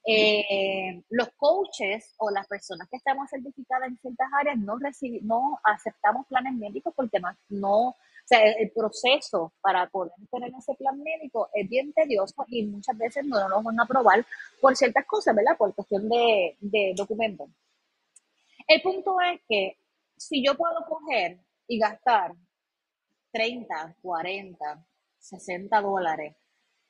Eh, 0.07 1.03
los 1.11 1.29
coaches 1.37 2.15
o 2.19 2.31
las 2.31 2.47
personas 2.47 2.89
que 2.89 2.97
estamos 2.97 3.29
certificadas 3.29 3.89
en 3.89 3.99
ciertas 3.99 4.29
áreas 4.41 4.57
no, 4.57 4.79
no 5.23 5.61
aceptamos 5.63 6.27
planes 6.27 6.55
médicos 6.55 6.95
porque 6.97 7.21
no, 7.21 7.29
no 7.51 7.97
sea, 8.35 8.53
el 8.53 8.71
proceso 8.71 9.53
para 9.61 9.89
poder 9.89 10.13
tener 10.31 10.53
ese 10.59 10.75
plan 10.75 11.03
médico 11.03 11.49
es 11.53 11.69
bien 11.69 11.93
tedioso 11.93 12.45
y 12.49 12.65
muchas 12.67 12.97
veces 12.97 13.25
no 13.25 13.49
nos 13.49 13.63
van 13.63 13.81
a 13.81 13.85
aprobar 13.85 14.25
por 14.61 14.77
ciertas 14.77 15.05
cosas, 15.07 15.35
¿verdad? 15.35 15.57
Por 15.57 15.75
cuestión 15.75 16.09
de, 16.09 16.57
de 16.61 16.95
documentos. 16.97 17.49
El 18.67 18.83
punto 18.83 19.17
es 19.21 19.41
que 19.49 19.77
si 20.17 20.45
yo 20.45 20.57
puedo 20.57 20.85
coger 20.89 21.39
y 21.67 21.79
gastar 21.79 22.35
30, 23.33 23.97
40, 24.03 24.87
60 25.19 25.81
dólares 25.81 26.37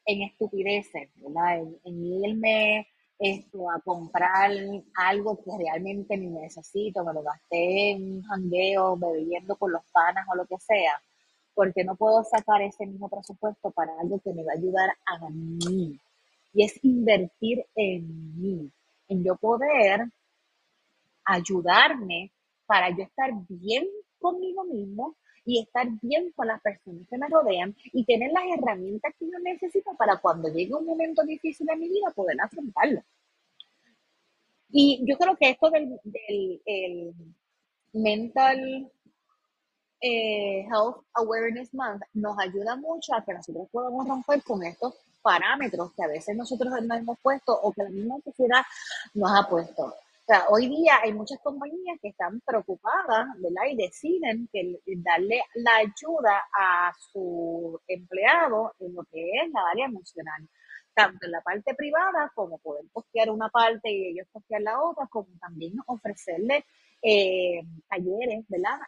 en 0.07 0.23
estupideces, 0.23 1.11
¿verdad? 1.17 1.63
En, 1.85 2.05
irme 2.05 2.89
esto, 3.19 3.71
a 3.71 3.81
comprar 3.81 4.51
algo 4.95 5.43
que 5.43 5.51
realmente 5.59 6.17
ni 6.17 6.29
necesito, 6.29 7.05
me 7.05 7.13
lo 7.13 7.23
gasté 7.23 7.91
en 7.91 8.17
un 8.17 8.23
jangueo, 8.23 8.97
bebiendo 8.97 9.57
con 9.57 9.73
los 9.73 9.83
panas 9.93 10.27
o 10.33 10.37
lo 10.37 10.47
que 10.47 10.59
sea, 10.59 11.01
porque 11.55 11.85
no 11.85 11.97
puedo 11.97 12.23
sacar 12.25 12.63
ese 12.63 12.87
mismo 12.87 13.09
presupuesto 13.09 13.71
para 13.71 13.93
algo 14.01 14.21
que 14.21 14.33
me 14.33 14.45
va 14.45 14.53
a 14.53 14.59
ayudar 14.59 14.91
a 15.07 15.29
mí. 15.31 15.99
Y 16.53 16.65
es 16.65 16.83
invertir 16.83 17.65
en 17.75 18.41
mí, 18.41 18.71
en 19.09 19.25
yo 19.25 19.37
poder 19.37 20.07
ayudarme 21.25 22.33
para 22.67 22.91
yo 22.91 23.03
estar 23.03 23.31
bien 23.49 23.87
conmigo 24.19 24.65
mismo 24.65 25.17
y 25.45 25.61
estar 25.61 25.89
bien 26.03 26.33
con 26.33 26.47
las 26.47 26.61
personas 26.61 27.07
que 27.09 27.19
me 27.19 27.29
rodean 27.29 27.75
y 27.93 28.05
tener 28.05 28.31
las 28.33 28.45
herramientas 28.57 29.15
que 29.19 29.27
yo 29.27 29.39
necesito 29.39 29.95
para 29.97 30.19
cuando 30.19 30.49
llegue 30.49 30.75
un 30.75 30.87
momento 30.87 31.23
difícil 31.25 31.69
en 31.71 31.81
mi 31.81 31.89
vida 31.89 32.11
poder 32.15 32.41
afrontarlo. 32.41 33.03
Y 34.71 35.03
yo 35.05 35.17
creo 35.19 35.37
que 35.37 35.51
esto 35.51 35.71
del, 35.71 35.99
del 36.05 37.15
mental 37.93 38.91
eh, 40.01 40.67
Health 40.71 41.05
Awareness 41.15 41.73
Month 41.75 42.03
nos 42.15 42.39
ayuda 42.39 42.77
mucho 42.77 43.15
a 43.15 43.25
que 43.25 43.35
nosotros 43.35 43.69
podamos 43.71 44.07
romper 44.09 44.43
con 44.43 44.63
estos 44.63 44.95
parámetros 45.23 45.93
que 45.93 46.03
a 46.03 46.09
veces 46.09 46.37
nosotros 46.37 46.73
nos 46.83 46.99
hemos 46.99 47.19
puesto 47.21 47.53
o 47.53 47.73
que 47.73 47.83
la 47.83 47.91
misma 47.91 48.17
sociedad 48.25 48.63
nos 49.15 49.31
ha 49.31 49.49
puesto. 49.49 49.95
sea, 50.27 50.47
hoy 50.49 50.69
día 50.69 51.01
hay 51.03 51.13
muchas 51.13 51.39
compañías 51.41 51.99
que 52.01 52.09
están 52.09 52.41
preocupadas, 52.41 53.27
¿verdad? 53.39 53.63
Y 53.71 53.77
deciden 53.77 54.49
que 54.53 54.81
darle 54.99 55.43
la 55.55 55.77
ayuda 55.77 56.45
a 56.57 56.93
su 56.99 57.79
empleado 57.89 58.73
en 58.79 58.95
lo 58.95 59.03
que 59.05 59.21
es 59.21 59.51
la 59.53 59.61
área 59.73 59.87
emocional, 59.87 60.49
tanto 60.95 61.27
en 61.27 61.33
la 61.33 61.41
parte 61.41 61.75
privada 61.75 62.31
como 62.35 62.59
poder 62.59 62.85
postear 62.93 63.31
una 63.31 63.49
parte 63.49 63.91
y 63.91 64.09
ellos 64.09 64.29
postear 64.33 64.63
la 64.63 64.81
otra, 64.81 65.07
como 65.09 65.29
también 65.41 65.75
ofrecerle 65.87 66.65
eh, 67.03 67.63
talleres, 67.89 68.45
¿verdad? 68.49 68.79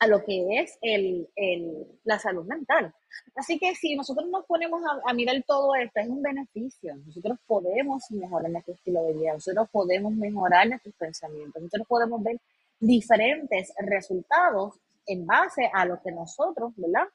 A 0.00 0.06
lo 0.06 0.24
que 0.24 0.58
es 0.58 0.78
el, 0.80 1.28
el, 1.36 1.86
la 2.04 2.18
salud 2.18 2.44
mental. 2.46 2.92
Así 3.36 3.58
que 3.58 3.74
si 3.74 3.94
nosotros 3.94 4.28
nos 4.30 4.46
ponemos 4.46 4.82
a, 5.04 5.12
mirar 5.12 5.36
todo 5.46 5.74
esto, 5.74 6.00
es 6.00 6.08
un 6.08 6.22
beneficio. 6.22 6.96
Nosotros 7.06 7.38
podemos 7.46 8.10
mejorar 8.10 8.50
nuestro 8.50 8.74
estilo 8.74 9.02
de 9.04 9.12
vida, 9.12 9.34
nosotros 9.34 9.68
podemos 9.70 10.12
mejorar 10.14 10.68
nuestros 10.68 10.94
pensamientos, 10.94 11.62
nosotros 11.62 11.86
podemos 11.86 12.22
ver 12.22 12.40
diferentes 12.80 13.74
resultados 13.78 14.74
en 15.06 15.26
base 15.26 15.70
a 15.72 15.84
lo 15.84 16.00
que 16.00 16.12
nosotros, 16.12 16.72
¿verdad? 16.76 17.06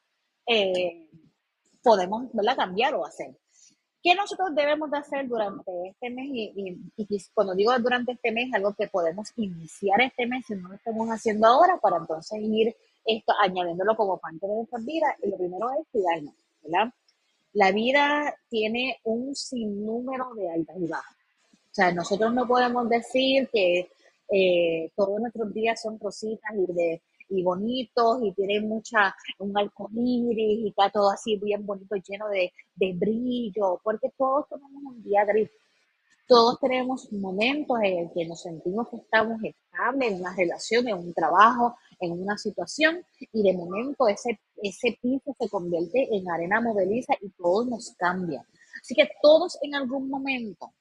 Eh, 0.46 1.08
podemos. 1.82 2.30
Cambiar 2.56 2.94
o 2.94 3.04
hacer. 3.04 3.36
¿Qué 4.06 4.14
nosotros 4.14 4.54
debemos 4.54 4.88
de 4.88 4.98
hacer 4.98 5.26
durante 5.26 5.88
este 5.88 6.10
mes? 6.10 6.28
Y, 6.30 6.78
cuando 7.34 7.56
digo 7.56 7.76
durante 7.80 8.12
este 8.12 8.30
mes, 8.30 8.54
algo 8.54 8.72
que 8.72 8.86
podemos 8.86 9.32
iniciar 9.34 10.00
este 10.00 10.28
mes, 10.28 10.44
si 10.46 10.54
no 10.54 10.68
lo 10.68 10.76
estamos 10.76 11.08
haciendo 11.08 11.48
ahora, 11.48 11.76
para 11.78 11.96
entonces 11.96 12.38
ir 12.40 12.76
esto, 13.04 13.32
añadiéndolo 13.42 13.96
como 13.96 14.16
parte 14.18 14.46
de 14.46 14.54
nuestra 14.54 14.78
vida. 14.78 15.16
Y 15.24 15.28
lo 15.28 15.36
primero 15.36 15.70
es 15.72 15.88
cuidarnos, 15.90 16.34
¿verdad? 16.62 16.94
La 17.54 17.72
vida 17.72 18.32
tiene 18.48 19.00
un 19.02 19.34
sinnúmero 19.34 20.32
de 20.34 20.52
altas 20.52 20.76
y 20.78 20.86
bajas. 20.86 21.16
O 21.52 21.74
sea, 21.74 21.90
nosotros 21.90 22.32
no 22.32 22.46
podemos 22.46 22.88
decir 22.88 23.48
que 23.52 23.90
eh, 24.30 24.88
todos 24.94 25.18
nuestros 25.18 25.52
días 25.52 25.82
son 25.82 25.98
rositas 25.98 26.52
y 26.54 26.72
de 26.72 27.02
y 27.28 27.42
bonitos 27.42 28.18
y 28.22 28.32
tienen 28.32 28.68
mucha, 28.68 29.14
un 29.38 29.56
arcoíris 29.56 30.58
y 30.64 30.68
está 30.68 30.90
todo 30.90 31.10
así 31.10 31.36
bien 31.36 31.64
bonito, 31.66 31.96
lleno 31.96 32.28
de, 32.28 32.52
de 32.74 32.92
brillo, 32.94 33.80
porque 33.82 34.10
todos 34.16 34.46
tenemos 34.48 34.82
un 34.84 35.02
día 35.02 35.24
gris. 35.24 35.50
Todos 36.28 36.58
tenemos 36.58 37.12
momentos 37.12 37.78
en 37.84 37.98
el 37.98 38.10
que 38.12 38.26
nos 38.26 38.42
sentimos 38.42 38.88
que 38.88 38.96
estamos 38.96 39.38
estables 39.44 40.10
en 40.10 40.20
una 40.20 40.34
relación, 40.34 40.88
en 40.88 40.96
un 40.96 41.14
trabajo, 41.14 41.76
en 42.00 42.20
una 42.20 42.36
situación, 42.36 43.04
y 43.32 43.42
de 43.44 43.56
momento 43.56 44.08
ese, 44.08 44.40
ese 44.56 44.98
piso 45.00 45.34
se 45.38 45.48
convierte 45.48 46.08
en 46.10 46.28
arena 46.28 46.60
movediza 46.60 47.14
y 47.20 47.30
todo 47.30 47.64
nos 47.66 47.94
cambia. 47.96 48.44
Así 48.80 48.94
que 48.94 49.08
todos 49.22 49.56
en 49.62 49.76
algún 49.76 50.08
momento 50.08 50.72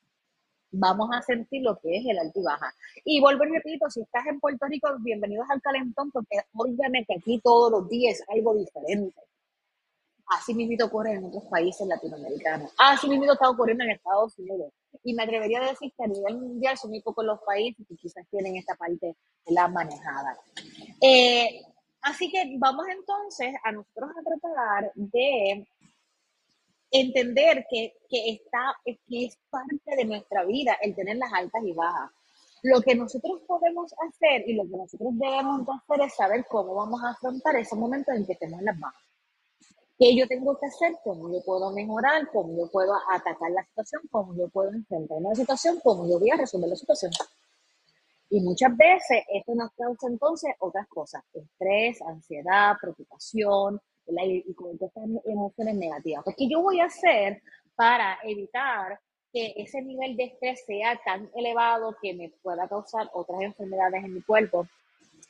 vamos 0.77 1.09
a 1.13 1.21
sentir 1.21 1.63
lo 1.63 1.77
que 1.79 1.97
es 1.97 2.05
el 2.05 2.19
alto 2.19 2.39
y 2.39 2.43
baja. 2.43 2.73
Y 3.03 3.21
vuelvo 3.21 3.45
y 3.45 3.49
repito, 3.49 3.89
si 3.89 4.01
estás 4.01 4.25
en 4.27 4.39
Puerto 4.39 4.65
Rico, 4.67 4.89
bienvenidos 4.99 5.47
al 5.49 5.61
calentón, 5.61 6.11
porque 6.11 6.37
óigame 6.53 7.05
que 7.05 7.15
aquí 7.15 7.39
todos 7.43 7.71
los 7.71 7.89
días 7.89 8.19
es 8.19 8.29
algo 8.29 8.55
diferente. 8.55 9.21
Así 10.27 10.55
mismo 10.55 10.85
ocurre 10.85 11.13
en 11.13 11.25
otros 11.25 11.43
países 11.45 11.85
latinoamericanos. 11.87 12.73
Así 12.77 13.07
mismo 13.07 13.31
está 13.31 13.49
ocurriendo 13.49 13.83
en 13.83 13.91
Estados 13.91 14.37
Unidos. 14.39 14.73
Y 15.03 15.13
me 15.13 15.23
atrevería 15.23 15.61
a 15.61 15.69
decir 15.69 15.93
que 15.95 16.03
a 16.03 16.07
nivel 16.07 16.39
mundial 16.39 16.77
son 16.77 16.89
muy 16.89 17.01
pocos 17.01 17.23
los 17.23 17.39
países 17.41 17.85
que 17.87 17.95
quizás 17.95 18.25
tienen 18.29 18.55
esta 18.57 18.75
parte 18.75 19.15
de 19.45 19.53
la 19.53 19.67
manejada. 19.67 20.35
Eh, 20.99 21.61
así 22.01 22.31
que 22.31 22.55
vamos 22.57 22.87
entonces 22.87 23.53
a 23.63 23.71
nosotros 23.71 24.09
a 24.09 24.23
tratar 24.23 24.91
de 24.95 25.67
entender 27.01 27.65
que, 27.69 27.93
que, 28.09 28.29
está, 28.31 28.75
que 28.83 29.25
es 29.25 29.37
parte 29.49 29.95
de 29.97 30.05
nuestra 30.05 30.43
vida 30.45 30.77
el 30.81 30.95
tener 30.95 31.17
las 31.17 31.31
altas 31.33 31.63
y 31.63 31.73
bajas. 31.73 32.11
Lo 32.63 32.81
que 32.81 32.95
nosotros 32.95 33.41
podemos 33.45 33.93
hacer 34.07 34.43
y 34.47 34.53
lo 34.53 34.63
que 34.63 34.77
nosotros 34.77 35.09
debemos 35.13 35.61
hacer 35.69 36.05
es 36.05 36.15
saber 36.15 36.45
cómo 36.49 36.75
vamos 36.75 37.03
a 37.03 37.11
afrontar 37.11 37.55
ese 37.57 37.75
momento 37.75 38.11
en 38.11 38.25
que 38.25 38.35
tenemos 38.35 38.63
las 38.63 38.79
bajas. 38.79 39.01
¿Qué 39.97 40.15
yo 40.15 40.27
tengo 40.27 40.57
que 40.57 40.65
hacer? 40.65 40.97
¿Cómo 41.03 41.31
yo 41.31 41.41
puedo 41.43 41.71
mejorar? 41.71 42.29
¿Cómo 42.31 42.57
yo 42.57 42.69
puedo 42.69 42.93
atacar 43.11 43.51
la 43.51 43.63
situación? 43.63 44.01
¿Cómo 44.11 44.35
yo 44.35 44.49
puedo 44.49 44.71
enfrentar 44.71 45.21
la 45.21 45.33
situación? 45.35 45.79
¿Cómo 45.81 46.09
yo 46.09 46.19
voy 46.19 46.31
a 46.31 46.37
resolver 46.37 46.69
la 46.69 46.75
situación? 46.75 47.11
Y 48.29 48.41
muchas 48.41 48.75
veces 48.75 49.23
esto 49.31 49.55
nos 49.55 49.71
causa 49.71 50.07
entonces 50.07 50.53
otras 50.59 50.87
cosas, 50.87 51.23
estrés, 51.33 52.01
ansiedad, 52.01 52.75
preocupación, 52.81 53.79
y, 54.07 54.53
con 54.53 54.71
estas 54.73 54.91
emociones 55.25 55.75
negativas. 55.75 56.23
Pues, 56.23 56.35
¿qué 56.37 56.47
yo 56.49 56.61
voy 56.61 56.79
a 56.79 56.85
hacer 56.85 57.41
para 57.75 58.17
evitar 58.23 58.99
que 59.31 59.53
ese 59.57 59.81
nivel 59.81 60.15
de 60.15 60.25
estrés 60.25 60.63
sea 60.65 60.99
tan 61.03 61.29
elevado 61.35 61.95
que 62.01 62.13
me 62.13 62.29
pueda 62.41 62.67
causar 62.67 63.09
otras 63.13 63.41
enfermedades 63.41 64.03
en 64.03 64.13
mi 64.13 64.21
cuerpo? 64.21 64.67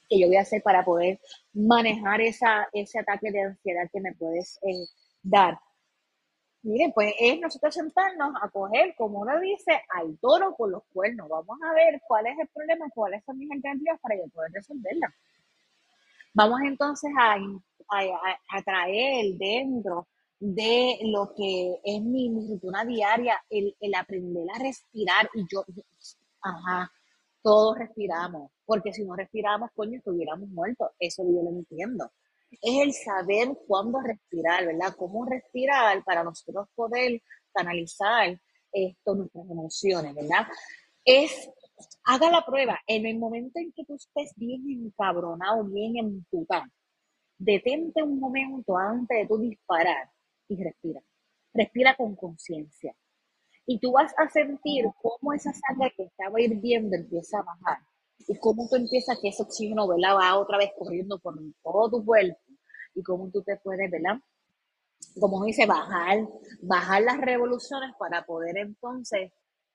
¿Qué 0.09 0.19
yo 0.19 0.27
voy 0.27 0.37
a 0.37 0.41
hacer 0.41 0.61
para 0.61 0.85
poder 0.85 1.19
manejar 1.53 2.21
esa, 2.21 2.67
ese 2.73 2.99
ataque 2.99 3.31
de 3.31 3.41
ansiedad 3.41 3.89
que 3.91 4.01
me 4.01 4.13
puedes 4.13 4.59
eh, 4.63 4.85
dar? 5.23 5.59
Miren, 6.65 6.91
pues 6.93 7.13
es 7.19 7.39
nosotros 7.39 7.75
sentarnos 7.75 8.33
a 8.41 8.49
coger, 8.49 8.95
como 8.97 9.19
uno 9.19 9.39
dice, 9.39 9.83
al 9.89 10.17
toro 10.17 10.55
con 10.55 10.71
los 10.71 10.83
cuernos. 10.91 11.29
Vamos 11.29 11.59
a 11.63 11.73
ver 11.73 12.01
cuál 12.07 12.25
es 12.25 12.39
el 12.39 12.47
problema, 12.47 12.89
cuáles 12.89 13.23
son 13.23 13.37
mis 13.37 13.51
alternativas 13.51 13.99
para 14.01 14.15
yo 14.15 14.27
poder 14.29 14.51
resolverla. 14.51 15.13
Vamos 16.33 16.59
entonces 16.65 17.11
a, 17.17 17.37
a, 17.89 18.61
traer 18.63 19.35
dentro 19.37 20.07
de 20.39 20.99
lo 21.03 21.33
que 21.35 21.79
es 21.83 22.01
mi, 22.01 22.29
rutina 22.29 22.85
diaria, 22.85 23.41
el, 23.49 23.75
aprender 23.95 24.47
a 24.53 24.59
respirar 24.59 25.29
y 25.33 25.45
yo, 25.51 25.65
ajá, 26.41 26.91
todos 27.41 27.77
respiramos, 27.77 28.51
porque 28.65 28.93
si 28.93 29.05
no 29.05 29.15
respiramos, 29.15 29.69
coño, 29.75 29.97
estuviéramos 29.97 30.49
muertos, 30.49 30.89
eso 30.99 31.23
yo 31.23 31.43
lo 31.43 31.49
entiendo. 31.49 32.11
Es 32.61 32.81
el 32.81 32.93
saber 32.93 33.57
cuándo 33.67 33.99
respirar, 34.01 34.65
¿verdad? 34.65 34.95
Cómo 34.97 35.25
respirar 35.25 36.03
para 36.03 36.23
nosotros 36.23 36.67
poder 36.75 37.21
canalizar 37.53 38.39
esto, 38.71 39.15
nuestras 39.15 39.49
emociones, 39.49 40.15
¿verdad? 40.15 40.47
Es 41.03 41.49
haga 42.03 42.29
la 42.29 42.45
prueba. 42.45 42.79
En 42.87 43.05
el 43.05 43.17
momento 43.17 43.59
en 43.59 43.71
que 43.71 43.83
tú 43.85 43.95
estés 43.95 44.33
bien 44.35 44.63
encabronado, 44.69 45.63
bien 45.65 45.97
emputado, 45.97 46.65
detente 47.37 48.03
un 48.03 48.19
momento 48.19 48.77
antes 48.77 49.17
de 49.17 49.27
tú 49.27 49.37
disparar 49.37 50.09
y 50.47 50.63
respira. 50.63 51.01
Respira 51.53 51.95
con 51.95 52.15
conciencia. 52.15 52.95
Y 53.65 53.79
tú 53.79 53.91
vas 53.93 54.13
a 54.17 54.29
sentir 54.29 54.85
cómo 55.01 55.33
esa 55.33 55.51
sangre 55.53 55.93
que 55.95 56.03
estaba 56.03 56.39
hirviendo 56.39 56.95
empieza 56.95 57.39
a 57.39 57.43
bajar. 57.43 57.79
Y 58.27 58.37
cómo 58.37 58.67
tú 58.69 58.75
empiezas 58.75 59.19
que 59.19 59.29
ese 59.29 59.43
oxígeno, 59.43 59.87
¿verdad? 59.87 60.15
Va 60.17 60.37
otra 60.37 60.57
vez 60.57 60.71
corriendo 60.77 61.19
por 61.19 61.35
todo 61.63 61.89
tu 61.89 62.05
cuerpo. 62.05 62.37
Y 62.93 63.03
cómo 63.03 63.29
tú 63.31 63.41
te 63.41 63.57
puedes, 63.57 63.89
¿verdad? 63.89 64.19
Como 65.19 65.43
dice, 65.45 65.65
bajar, 65.65 66.27
bajar 66.61 67.01
las 67.01 67.17
revoluciones 67.17 67.93
para 67.97 68.25
poder 68.25 68.57
entonces 68.57 69.31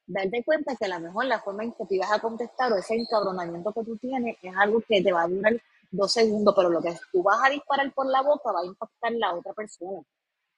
darte 0.06 0.42
cuenta 0.44 0.74
que 0.76 0.86
a 0.86 0.98
lo 0.98 1.00
mejor 1.00 1.26
la 1.26 1.40
forma 1.40 1.64
en 1.64 1.72
que 1.72 1.86
te 1.86 1.98
vas 1.98 2.12
a 2.12 2.18
contestar 2.20 2.72
o 2.72 2.76
ese 2.76 2.94
encabronamiento 2.94 3.72
que 3.72 3.84
tú 3.84 3.96
tienes 3.96 4.36
es 4.42 4.52
algo 4.56 4.80
que 4.80 5.02
te 5.02 5.12
va 5.12 5.22
a 5.22 5.28
durar 5.28 5.60
dos 5.90 6.12
segundos, 6.12 6.54
pero 6.56 6.70
lo 6.70 6.80
que 6.80 6.96
tú 7.12 7.22
vas 7.22 7.38
a 7.44 7.50
disparar 7.50 7.92
por 7.92 8.06
la 8.06 8.22
boca 8.22 8.52
va 8.52 8.60
a 8.60 8.66
impactar 8.66 9.12
la 9.12 9.34
otra 9.34 9.52
persona. 9.54 10.02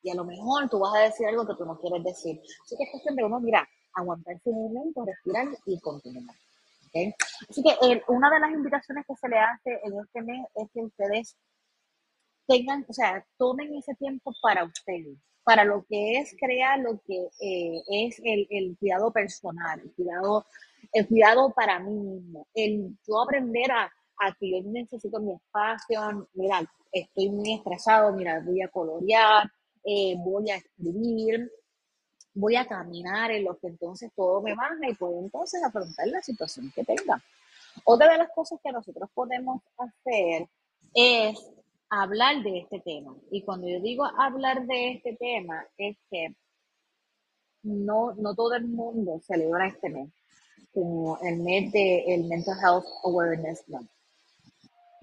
Y 0.03 0.11
a 0.11 0.15
lo 0.15 0.25
mejor 0.25 0.69
tú 0.69 0.79
vas 0.79 0.95
a 0.95 1.01
decir 1.01 1.27
algo 1.27 1.47
que 1.47 1.55
tú 1.55 1.65
no 1.65 1.79
quieres 1.79 2.03
decir. 2.05 2.41
Así 2.65 2.77
que 2.77 2.85
es 2.85 2.91
cuestión 2.91 3.17
de 3.17 3.25
uno, 3.25 3.41
mira, 3.41 3.69
aguantarse 3.95 4.51
un 4.51 4.73
momento, 4.73 5.05
respirar 5.05 5.49
y 5.67 5.81
continuar. 5.81 6.37
Así 7.49 7.63
que 7.63 7.71
eh, 7.87 8.03
una 8.09 8.31
de 8.31 8.41
las 8.41 8.51
invitaciones 8.51 9.07
que 9.07 9.17
se 9.17 9.29
le 9.29 9.39
hace 9.39 9.81
en 9.85 9.99
este 9.99 10.23
mes 10.23 10.47
es 10.55 10.69
que 10.73 10.81
ustedes 10.81 11.37
tengan, 12.47 12.85
o 12.87 12.93
sea, 12.93 13.25
tomen 13.39 13.75
ese 13.75 13.95
tiempo 13.95 14.33
para 14.43 14.65
ustedes 14.65 15.19
para 15.45 15.65
lo 15.65 15.85
que 15.89 16.19
es 16.19 16.35
crear 16.39 16.79
lo 16.79 17.01
que 17.05 17.29
eh, 17.41 17.83
es 17.89 18.21
el, 18.25 18.47
el, 18.51 18.77
cuidado 18.79 19.13
personal, 19.13 19.81
el 19.81 19.93
cuidado, 19.93 20.47
el 20.93 21.09
cuidado 21.09 21.53
para 21.53 21.81
mí 21.81 21.93
mismo, 21.93 22.47
el 22.55 22.97
yo 23.07 23.23
aprender 23.23 23.71
a, 23.73 23.93
a 24.19 24.33
que 24.35 24.51
yo 24.51 24.71
necesito 24.71 25.21
mi 25.21 25.35
espacio, 25.35 26.29
mira, 26.35 26.61
estoy 26.91 27.31
muy 27.31 27.55
estresado, 27.55 28.13
mira, 28.13 28.41
voy 28.41 28.61
a 28.63 28.69
colorear, 28.69 29.51
eh, 29.85 30.15
voy 30.19 30.51
a 30.51 30.57
escribir, 30.57 31.51
voy 32.35 32.57
a 32.57 32.67
caminar 32.67 33.31
en 33.31 33.45
lo 33.45 33.59
que 33.59 33.69
entonces 33.69 34.11
todo 34.15 34.43
me 34.43 34.55
baja 34.55 34.89
y 34.89 34.95
puedo 34.95 35.19
entonces 35.21 35.63
afrontar 35.63 36.07
la 36.09 36.23
situación 36.23 36.73
que 36.75 36.85
tenga. 36.85 37.23
Otra 37.85 38.13
de 38.13 38.19
las 38.19 38.31
cosas 38.31 38.61
que 38.63 38.73
nosotros 38.73 39.09
podemos 39.15 39.63
hacer 39.77 40.49
es 40.95 41.39
hablar 41.89 42.43
de 42.43 42.61
este 42.61 42.81
tema. 42.81 43.15
Y 43.31 43.43
cuando 43.43 43.69
yo 43.69 43.81
digo 43.81 44.05
hablar 44.05 44.67
de 44.67 44.93
este 44.93 45.17
tema, 45.17 45.67
es 45.77 45.97
que 46.11 46.35
no, 47.63 48.15
no 48.15 48.35
todo 48.35 48.55
el 48.55 48.67
mundo 48.67 49.21
celebra 49.21 49.69
este 49.69 49.89
mes, 49.89 50.11
como 50.73 51.19
el 51.23 51.39
mes 51.39 51.73
de 51.73 52.25
Mental 52.29 52.57
Health 52.63 52.87
Awareness 53.05 53.69
Month. 53.69 53.91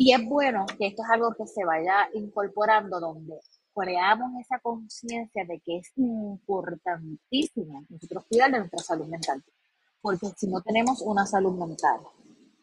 Y 0.02 0.14
es 0.14 0.26
bueno 0.26 0.66
que 0.78 0.88
esto 0.88 1.04
es 1.04 1.10
algo 1.10 1.34
que 1.34 1.46
se 1.46 1.66
vaya 1.66 2.10
incorporando 2.14 3.02
donde 3.02 3.38
creamos 3.76 4.32
esa 4.40 4.58
conciencia 4.60 5.44
de 5.44 5.60
que 5.60 5.80
es 5.80 5.92
importantísimo 5.98 7.84
nosotros 7.90 8.24
cuidar 8.30 8.50
de 8.50 8.60
nuestra 8.60 8.80
salud 8.80 9.08
mental. 9.08 9.44
porque 10.00 10.28
si 10.38 10.48
no 10.48 10.62
tenemos 10.62 11.02
una 11.02 11.26
salud 11.26 11.54
mental 11.60 12.00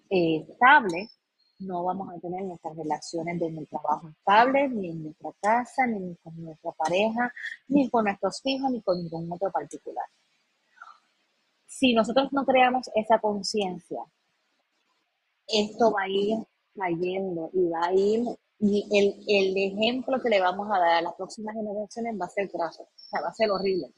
eh, 0.08 0.46
estable, 0.48 1.10
no 1.58 1.84
vamos 1.84 2.08
a 2.08 2.18
tener 2.20 2.42
nuestras 2.42 2.74
relaciones 2.74 3.38
de 3.38 3.48
el 3.48 3.68
trabajo 3.68 4.08
estable, 4.08 4.70
ni 4.70 4.88
en 4.88 5.02
nuestra 5.04 5.30
casa, 5.38 5.86
ni 5.86 6.16
con 6.16 6.42
nuestra 6.42 6.72
pareja, 6.72 7.30
ni 7.68 7.90
con 7.90 8.04
nuestros 8.04 8.40
hijos, 8.44 8.70
ni 8.70 8.80
con 8.80 8.96
ningún 8.96 9.30
otro 9.30 9.52
particular. 9.52 10.06
Si 11.66 11.92
nosotros 11.92 12.32
no 12.32 12.46
creamos 12.46 12.88
esa 12.94 13.18
conciencia, 13.18 14.00
esto 15.46 15.92
va 15.92 16.04
a 16.04 16.08
ir 16.08 16.38
cayendo 16.78 17.50
y 17.52 17.68
va 17.68 17.86
a 17.86 17.92
ir, 17.92 18.24
y 18.58 18.86
el, 18.90 19.14
el, 19.28 19.72
ejemplo 19.72 20.20
que 20.20 20.30
le 20.30 20.40
vamos 20.40 20.68
a 20.70 20.78
dar 20.78 20.94
a 20.94 21.02
las 21.02 21.14
próximas 21.14 21.54
generaciones 21.54 22.18
va 22.20 22.26
a 22.26 22.30
ser 22.30 22.48
graso, 22.48 22.82
o 22.82 22.88
sea, 22.96 23.20
va 23.20 23.28
a 23.28 23.34
ser 23.34 23.50
horrible. 23.50 23.92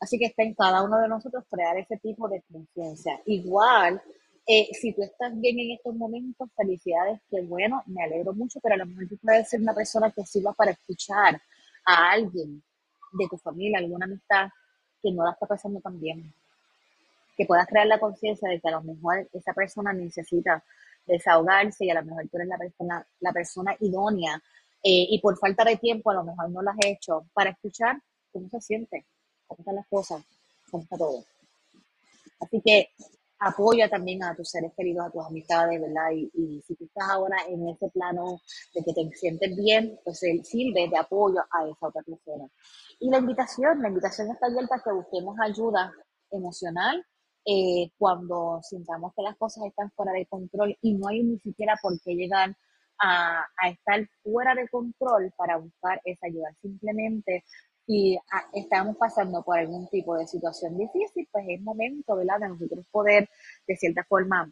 Así 0.00 0.18
que 0.18 0.26
está 0.26 0.42
en 0.42 0.54
cada 0.54 0.82
uno 0.82 0.98
de 0.98 1.08
nosotros 1.08 1.44
crear 1.50 1.76
ese 1.78 1.96
tipo 1.98 2.28
de 2.28 2.42
conciencia. 2.50 3.20
Igual, 3.26 4.02
eh, 4.46 4.68
si 4.74 4.92
tú 4.92 5.02
estás 5.02 5.38
bien 5.40 5.58
en 5.58 5.72
estos 5.72 5.94
momentos, 5.94 6.48
felicidades, 6.56 7.20
que 7.30 7.42
bueno, 7.42 7.82
me 7.86 8.04
alegro 8.04 8.32
mucho, 8.32 8.60
pero 8.60 8.74
a 8.74 8.78
lo 8.78 8.86
mejor 8.86 9.08
tú 9.08 9.16
puedes 9.18 9.48
ser 9.48 9.60
una 9.60 9.74
persona 9.74 10.10
que 10.10 10.24
sirva 10.26 10.52
para 10.52 10.72
escuchar 10.72 11.40
a 11.84 12.10
alguien 12.10 12.62
de 13.12 13.28
tu 13.28 13.38
familia, 13.38 13.78
alguna 13.78 14.04
amistad 14.04 14.48
que 15.02 15.10
no 15.12 15.24
la 15.24 15.32
está 15.32 15.46
pasando 15.46 15.80
tan 15.80 15.98
bien. 16.00 16.32
Que 17.36 17.46
puedas 17.46 17.66
crear 17.66 17.86
la 17.86 17.98
conciencia 17.98 18.48
de 18.48 18.60
que 18.60 18.68
a 18.68 18.72
lo 18.72 18.82
mejor 18.82 19.28
esa 19.32 19.52
persona 19.52 19.92
necesita 19.92 20.62
desahogarse 21.06 21.84
y 21.84 21.90
a 21.90 21.94
lo 21.94 22.04
mejor 22.04 22.28
tú 22.28 22.36
eres 22.36 22.48
la 22.48 22.58
persona, 22.58 23.06
la 23.20 23.32
persona 23.32 23.76
idónea 23.80 24.42
eh, 24.82 25.06
y 25.10 25.20
por 25.20 25.38
falta 25.38 25.64
de 25.64 25.76
tiempo 25.76 26.10
a 26.10 26.14
lo 26.14 26.24
mejor 26.24 26.50
no 26.50 26.62
lo 26.62 26.70
has 26.70 26.76
hecho 26.84 27.26
para 27.32 27.50
escuchar 27.50 28.00
cómo 28.32 28.48
se 28.50 28.60
siente, 28.60 29.06
cómo 29.46 29.60
están 29.60 29.76
las 29.76 29.86
cosas, 29.88 30.22
cómo 30.70 30.82
está 30.82 30.96
todo. 30.96 31.24
Así 32.40 32.60
que 32.60 32.90
apoya 33.38 33.88
también 33.88 34.22
a 34.22 34.34
tus 34.34 34.50
seres 34.50 34.72
queridos, 34.76 35.06
a 35.06 35.10
tus 35.10 35.24
amistades, 35.24 35.80
¿verdad? 35.80 36.10
Y, 36.12 36.30
y, 36.34 36.62
si 36.62 36.74
tú 36.74 36.84
estás 36.84 37.08
ahora 37.08 37.36
en 37.48 37.68
ese 37.68 37.88
plano 37.90 38.40
de 38.74 38.82
que 38.82 38.92
te 38.92 39.10
sientes 39.16 39.56
bien, 39.56 39.98
pues 40.04 40.18
sirve 40.18 40.88
de 40.88 40.96
apoyo 40.98 41.40
a 41.50 41.68
esa 41.68 41.88
otra 41.88 42.02
persona. 42.02 42.48
Y 43.00 43.10
la 43.10 43.18
invitación, 43.18 43.82
la 43.82 43.88
invitación 43.88 44.30
está 44.30 44.46
abierta 44.46 44.76
a 44.76 44.82
que 44.82 44.92
busquemos 44.92 45.36
ayuda 45.40 45.92
emocional 46.30 47.04
eh, 47.46 47.90
cuando 47.96 48.60
sintamos 48.62 49.14
que 49.14 49.22
las 49.22 49.36
cosas 49.36 49.64
están 49.66 49.90
fuera 49.92 50.12
de 50.12 50.26
control 50.26 50.76
y 50.82 50.94
no 50.94 51.08
hay 51.08 51.22
ni 51.22 51.38
siquiera 51.38 51.78
por 51.80 51.92
qué 52.02 52.14
llegar 52.14 52.56
a, 52.98 53.46
estar 53.70 54.08
fuera 54.22 54.54
de 54.54 54.68
control 54.68 55.32
para 55.36 55.56
buscar 55.56 56.00
esa 56.04 56.26
ayuda. 56.26 56.54
Simplemente 56.60 57.44
y 57.86 58.16
ah, 58.16 58.44
estamos 58.52 58.96
pasando 58.96 59.44
por 59.44 59.58
algún 59.58 59.88
tipo 59.88 60.16
de 60.16 60.26
situación 60.26 60.76
difícil, 60.76 61.28
pues 61.30 61.44
es 61.48 61.62
momento, 61.62 62.16
de 62.16 62.24
nosotros 62.24 62.84
poder, 62.90 63.28
de 63.66 63.76
cierta 63.76 64.04
forma, 64.08 64.50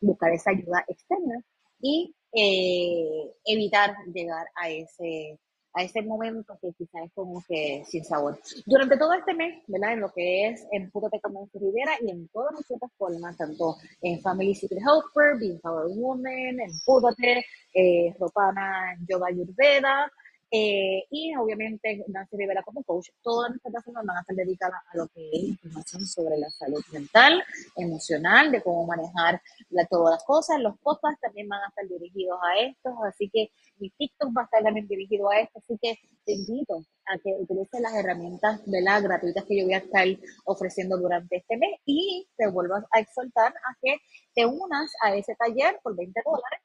buscar 0.00 0.32
esa 0.32 0.50
ayuda 0.50 0.84
externa 0.86 1.42
y 1.80 2.14
eh, 2.32 3.32
evitar 3.46 3.96
llegar 4.12 4.46
a 4.54 4.68
ese, 4.68 5.38
a 5.78 5.82
ese 5.84 6.02
momento 6.02 6.58
que 6.60 6.72
quizás 6.72 7.04
es 7.04 7.12
como 7.14 7.40
que 7.46 7.84
sin 7.86 8.04
sabor. 8.04 8.36
Durante 8.66 8.96
todo 8.96 9.12
este 9.12 9.32
mes, 9.32 9.62
¿verdad? 9.68 9.92
En 9.92 10.00
lo 10.00 10.12
que 10.12 10.48
es 10.48 10.66
en 10.72 10.90
Pútate 10.90 11.20
con 11.20 11.34
Rivera 11.54 11.92
y 12.02 12.10
en 12.10 12.26
todas 12.28 12.52
las 12.52 12.64
plataformas, 12.64 13.36
tanto 13.36 13.76
en 14.02 14.20
Family 14.20 14.56
Secret 14.56 14.80
Helper, 14.80 15.38
Being 15.38 15.60
Power 15.60 15.86
Woman, 15.94 16.58
en 16.60 16.70
Pútate, 16.84 17.44
eh, 17.72 18.12
Ropana 18.18 18.96
Yoga 19.08 19.30
Yurveda, 19.30 20.10
eh, 20.50 21.04
y 21.10 21.36
obviamente 21.36 22.04
Nancy 22.08 22.36
Rivera 22.36 22.62
como 22.62 22.82
coach, 22.82 23.08
todas 23.22 23.50
nuestras 23.50 23.72
plataformas 23.72 24.06
van 24.06 24.16
a 24.16 24.20
estar 24.20 24.36
dedicadas 24.36 24.80
a 24.92 24.96
lo 24.96 25.06
que 25.08 25.28
es 25.30 25.42
información 25.42 26.06
sobre 26.06 26.38
la 26.38 26.48
salud 26.48 26.82
mental, 26.92 27.42
emocional, 27.76 28.50
de 28.50 28.62
cómo 28.62 28.86
manejar 28.86 29.42
todas 29.90 30.16
las 30.16 30.24
cosas. 30.24 30.58
Los 30.60 30.78
podcasts 30.78 31.20
también 31.20 31.48
van 31.48 31.62
a 31.62 31.68
estar 31.68 31.86
dirigidos 31.86 32.38
a 32.42 32.60
esto, 32.60 33.04
así 33.04 33.28
que 33.30 33.50
mi 33.78 33.90
TikTok 33.90 34.36
va 34.36 34.42
a 34.42 34.44
estar 34.44 34.62
también 34.62 34.88
dirigido 34.88 35.30
a 35.30 35.40
esto, 35.40 35.58
así 35.58 35.78
que 35.80 35.98
te 36.24 36.32
invito 36.32 36.82
a 37.06 37.18
que 37.18 37.30
utilices 37.38 37.80
las 37.80 37.94
herramientas 37.94 38.60
las 38.66 39.02
gratuitas 39.02 39.44
que 39.44 39.58
yo 39.58 39.64
voy 39.64 39.74
a 39.74 39.78
estar 39.78 40.06
ofreciendo 40.44 40.96
durante 40.98 41.36
este 41.36 41.56
mes 41.56 41.80
y 41.84 42.26
te 42.36 42.48
vuelvo 42.48 42.74
a 42.74 43.00
exhortar 43.00 43.52
a 43.52 43.76
que 43.82 43.96
te 44.34 44.46
unas 44.46 44.90
a 45.02 45.14
ese 45.14 45.34
taller 45.36 45.78
por 45.82 45.96
20 45.96 46.20
dólares 46.24 46.60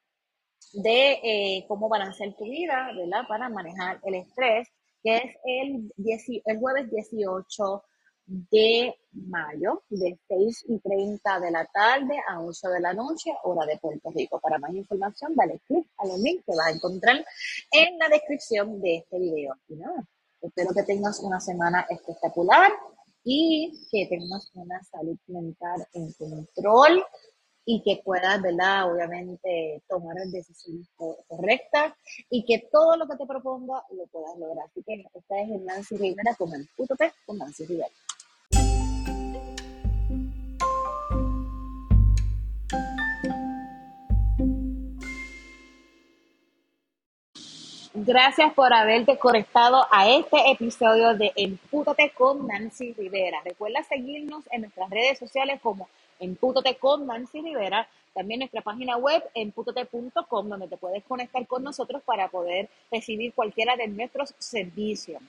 de 0.73 1.19
eh, 1.23 1.65
cómo 1.67 1.87
balancear 1.87 2.35
tu 2.35 2.45
vida, 2.45 2.89
¿verdad? 2.95 3.27
Para 3.27 3.47
manejar 3.49 3.99
el 4.03 4.15
estrés, 4.15 4.67
que 5.03 5.17
es 5.17 5.35
el, 5.45 6.59
jueves 6.59 6.89
18 6.89 7.83
de 8.25 8.95
mayo, 9.11 9.83
de 9.89 10.17
6 10.27 10.65
y 10.69 10.79
30 10.79 11.39
de 11.41 11.51
la 11.51 11.65
tarde 11.65 12.15
a 12.27 12.41
8 12.41 12.69
de 12.69 12.79
la 12.79 12.93
noche, 12.93 13.31
hora 13.43 13.65
de 13.65 13.77
Puerto 13.77 14.09
Rico. 14.11 14.39
Para 14.39 14.57
más 14.57 14.73
información, 14.73 15.35
dale 15.35 15.59
clic 15.67 15.87
al 15.97 16.21
link 16.21 16.43
que 16.45 16.55
vas 16.55 16.67
a 16.67 16.71
encontrar 16.71 17.23
en 17.71 17.99
la 17.99 18.09
descripción 18.09 18.81
de 18.81 18.97
este 18.97 19.19
video. 19.19 19.55
Y 19.67 19.75
nada, 19.75 20.07
espero 20.41 20.73
que 20.73 20.83
tengas 20.83 21.19
una 21.19 21.39
semana 21.39 21.85
espectacular 21.89 22.71
y 23.23 23.87
que 23.91 24.07
tengas 24.07 24.51
una 24.55 24.81
salud 24.83 25.17
mental 25.27 25.87
en 25.93 26.11
control 26.13 27.05
y 27.65 27.81
que 27.81 28.01
puedas, 28.03 28.41
¿verdad? 28.41 28.91
Obviamente 28.91 29.81
tomar 29.87 30.15
decisiones 30.27 30.87
correctas 31.27 31.93
y 32.29 32.45
que 32.45 32.67
todo 32.71 32.97
lo 32.97 33.07
que 33.07 33.15
te 33.15 33.25
proponga 33.25 33.83
lo 33.91 34.05
puedas 34.07 34.37
lograr. 34.37 34.65
Así 34.65 34.83
que 34.83 35.05
esta 35.13 35.41
es 35.41 35.49
Nancy 35.61 35.97
Rivera 35.97 36.35
con 36.35 36.53
el 36.53 36.67
con 37.25 37.37
Nancy 37.37 37.65
Rivera. 37.65 37.89
Gracias 47.95 48.51
por 48.53 48.73
haberte 48.73 49.17
conectado 49.17 49.85
a 49.89 50.09
este 50.09 50.51
episodio 50.51 51.15
de 51.15 51.31
Empútate 51.35 52.11
con 52.13 52.47
Nancy 52.47 52.91
Rivera. 52.93 53.39
Recuerda 53.45 53.83
seguirnos 53.83 54.43
en 54.51 54.61
nuestras 54.61 54.89
redes 54.89 55.19
sociales 55.19 55.61
como 55.61 55.87
Empútate 56.23 56.75
con 56.77 57.05
Nancy 57.05 57.41
Rivera, 57.41 57.85
también 58.13 58.39
nuestra 58.39 58.61
página 58.61 58.95
web 58.95 59.21
empútate.com 59.33 60.47
donde 60.47 60.69
te 60.69 60.77
puedes 60.77 61.03
conectar 61.03 61.45
con 61.47 61.63
nosotros 61.63 62.01
para 62.03 62.29
poder 62.29 62.69
recibir 62.89 63.33
cualquiera 63.33 63.75
de 63.75 63.89
nuestros 63.89 64.33
servicios. 64.37 65.21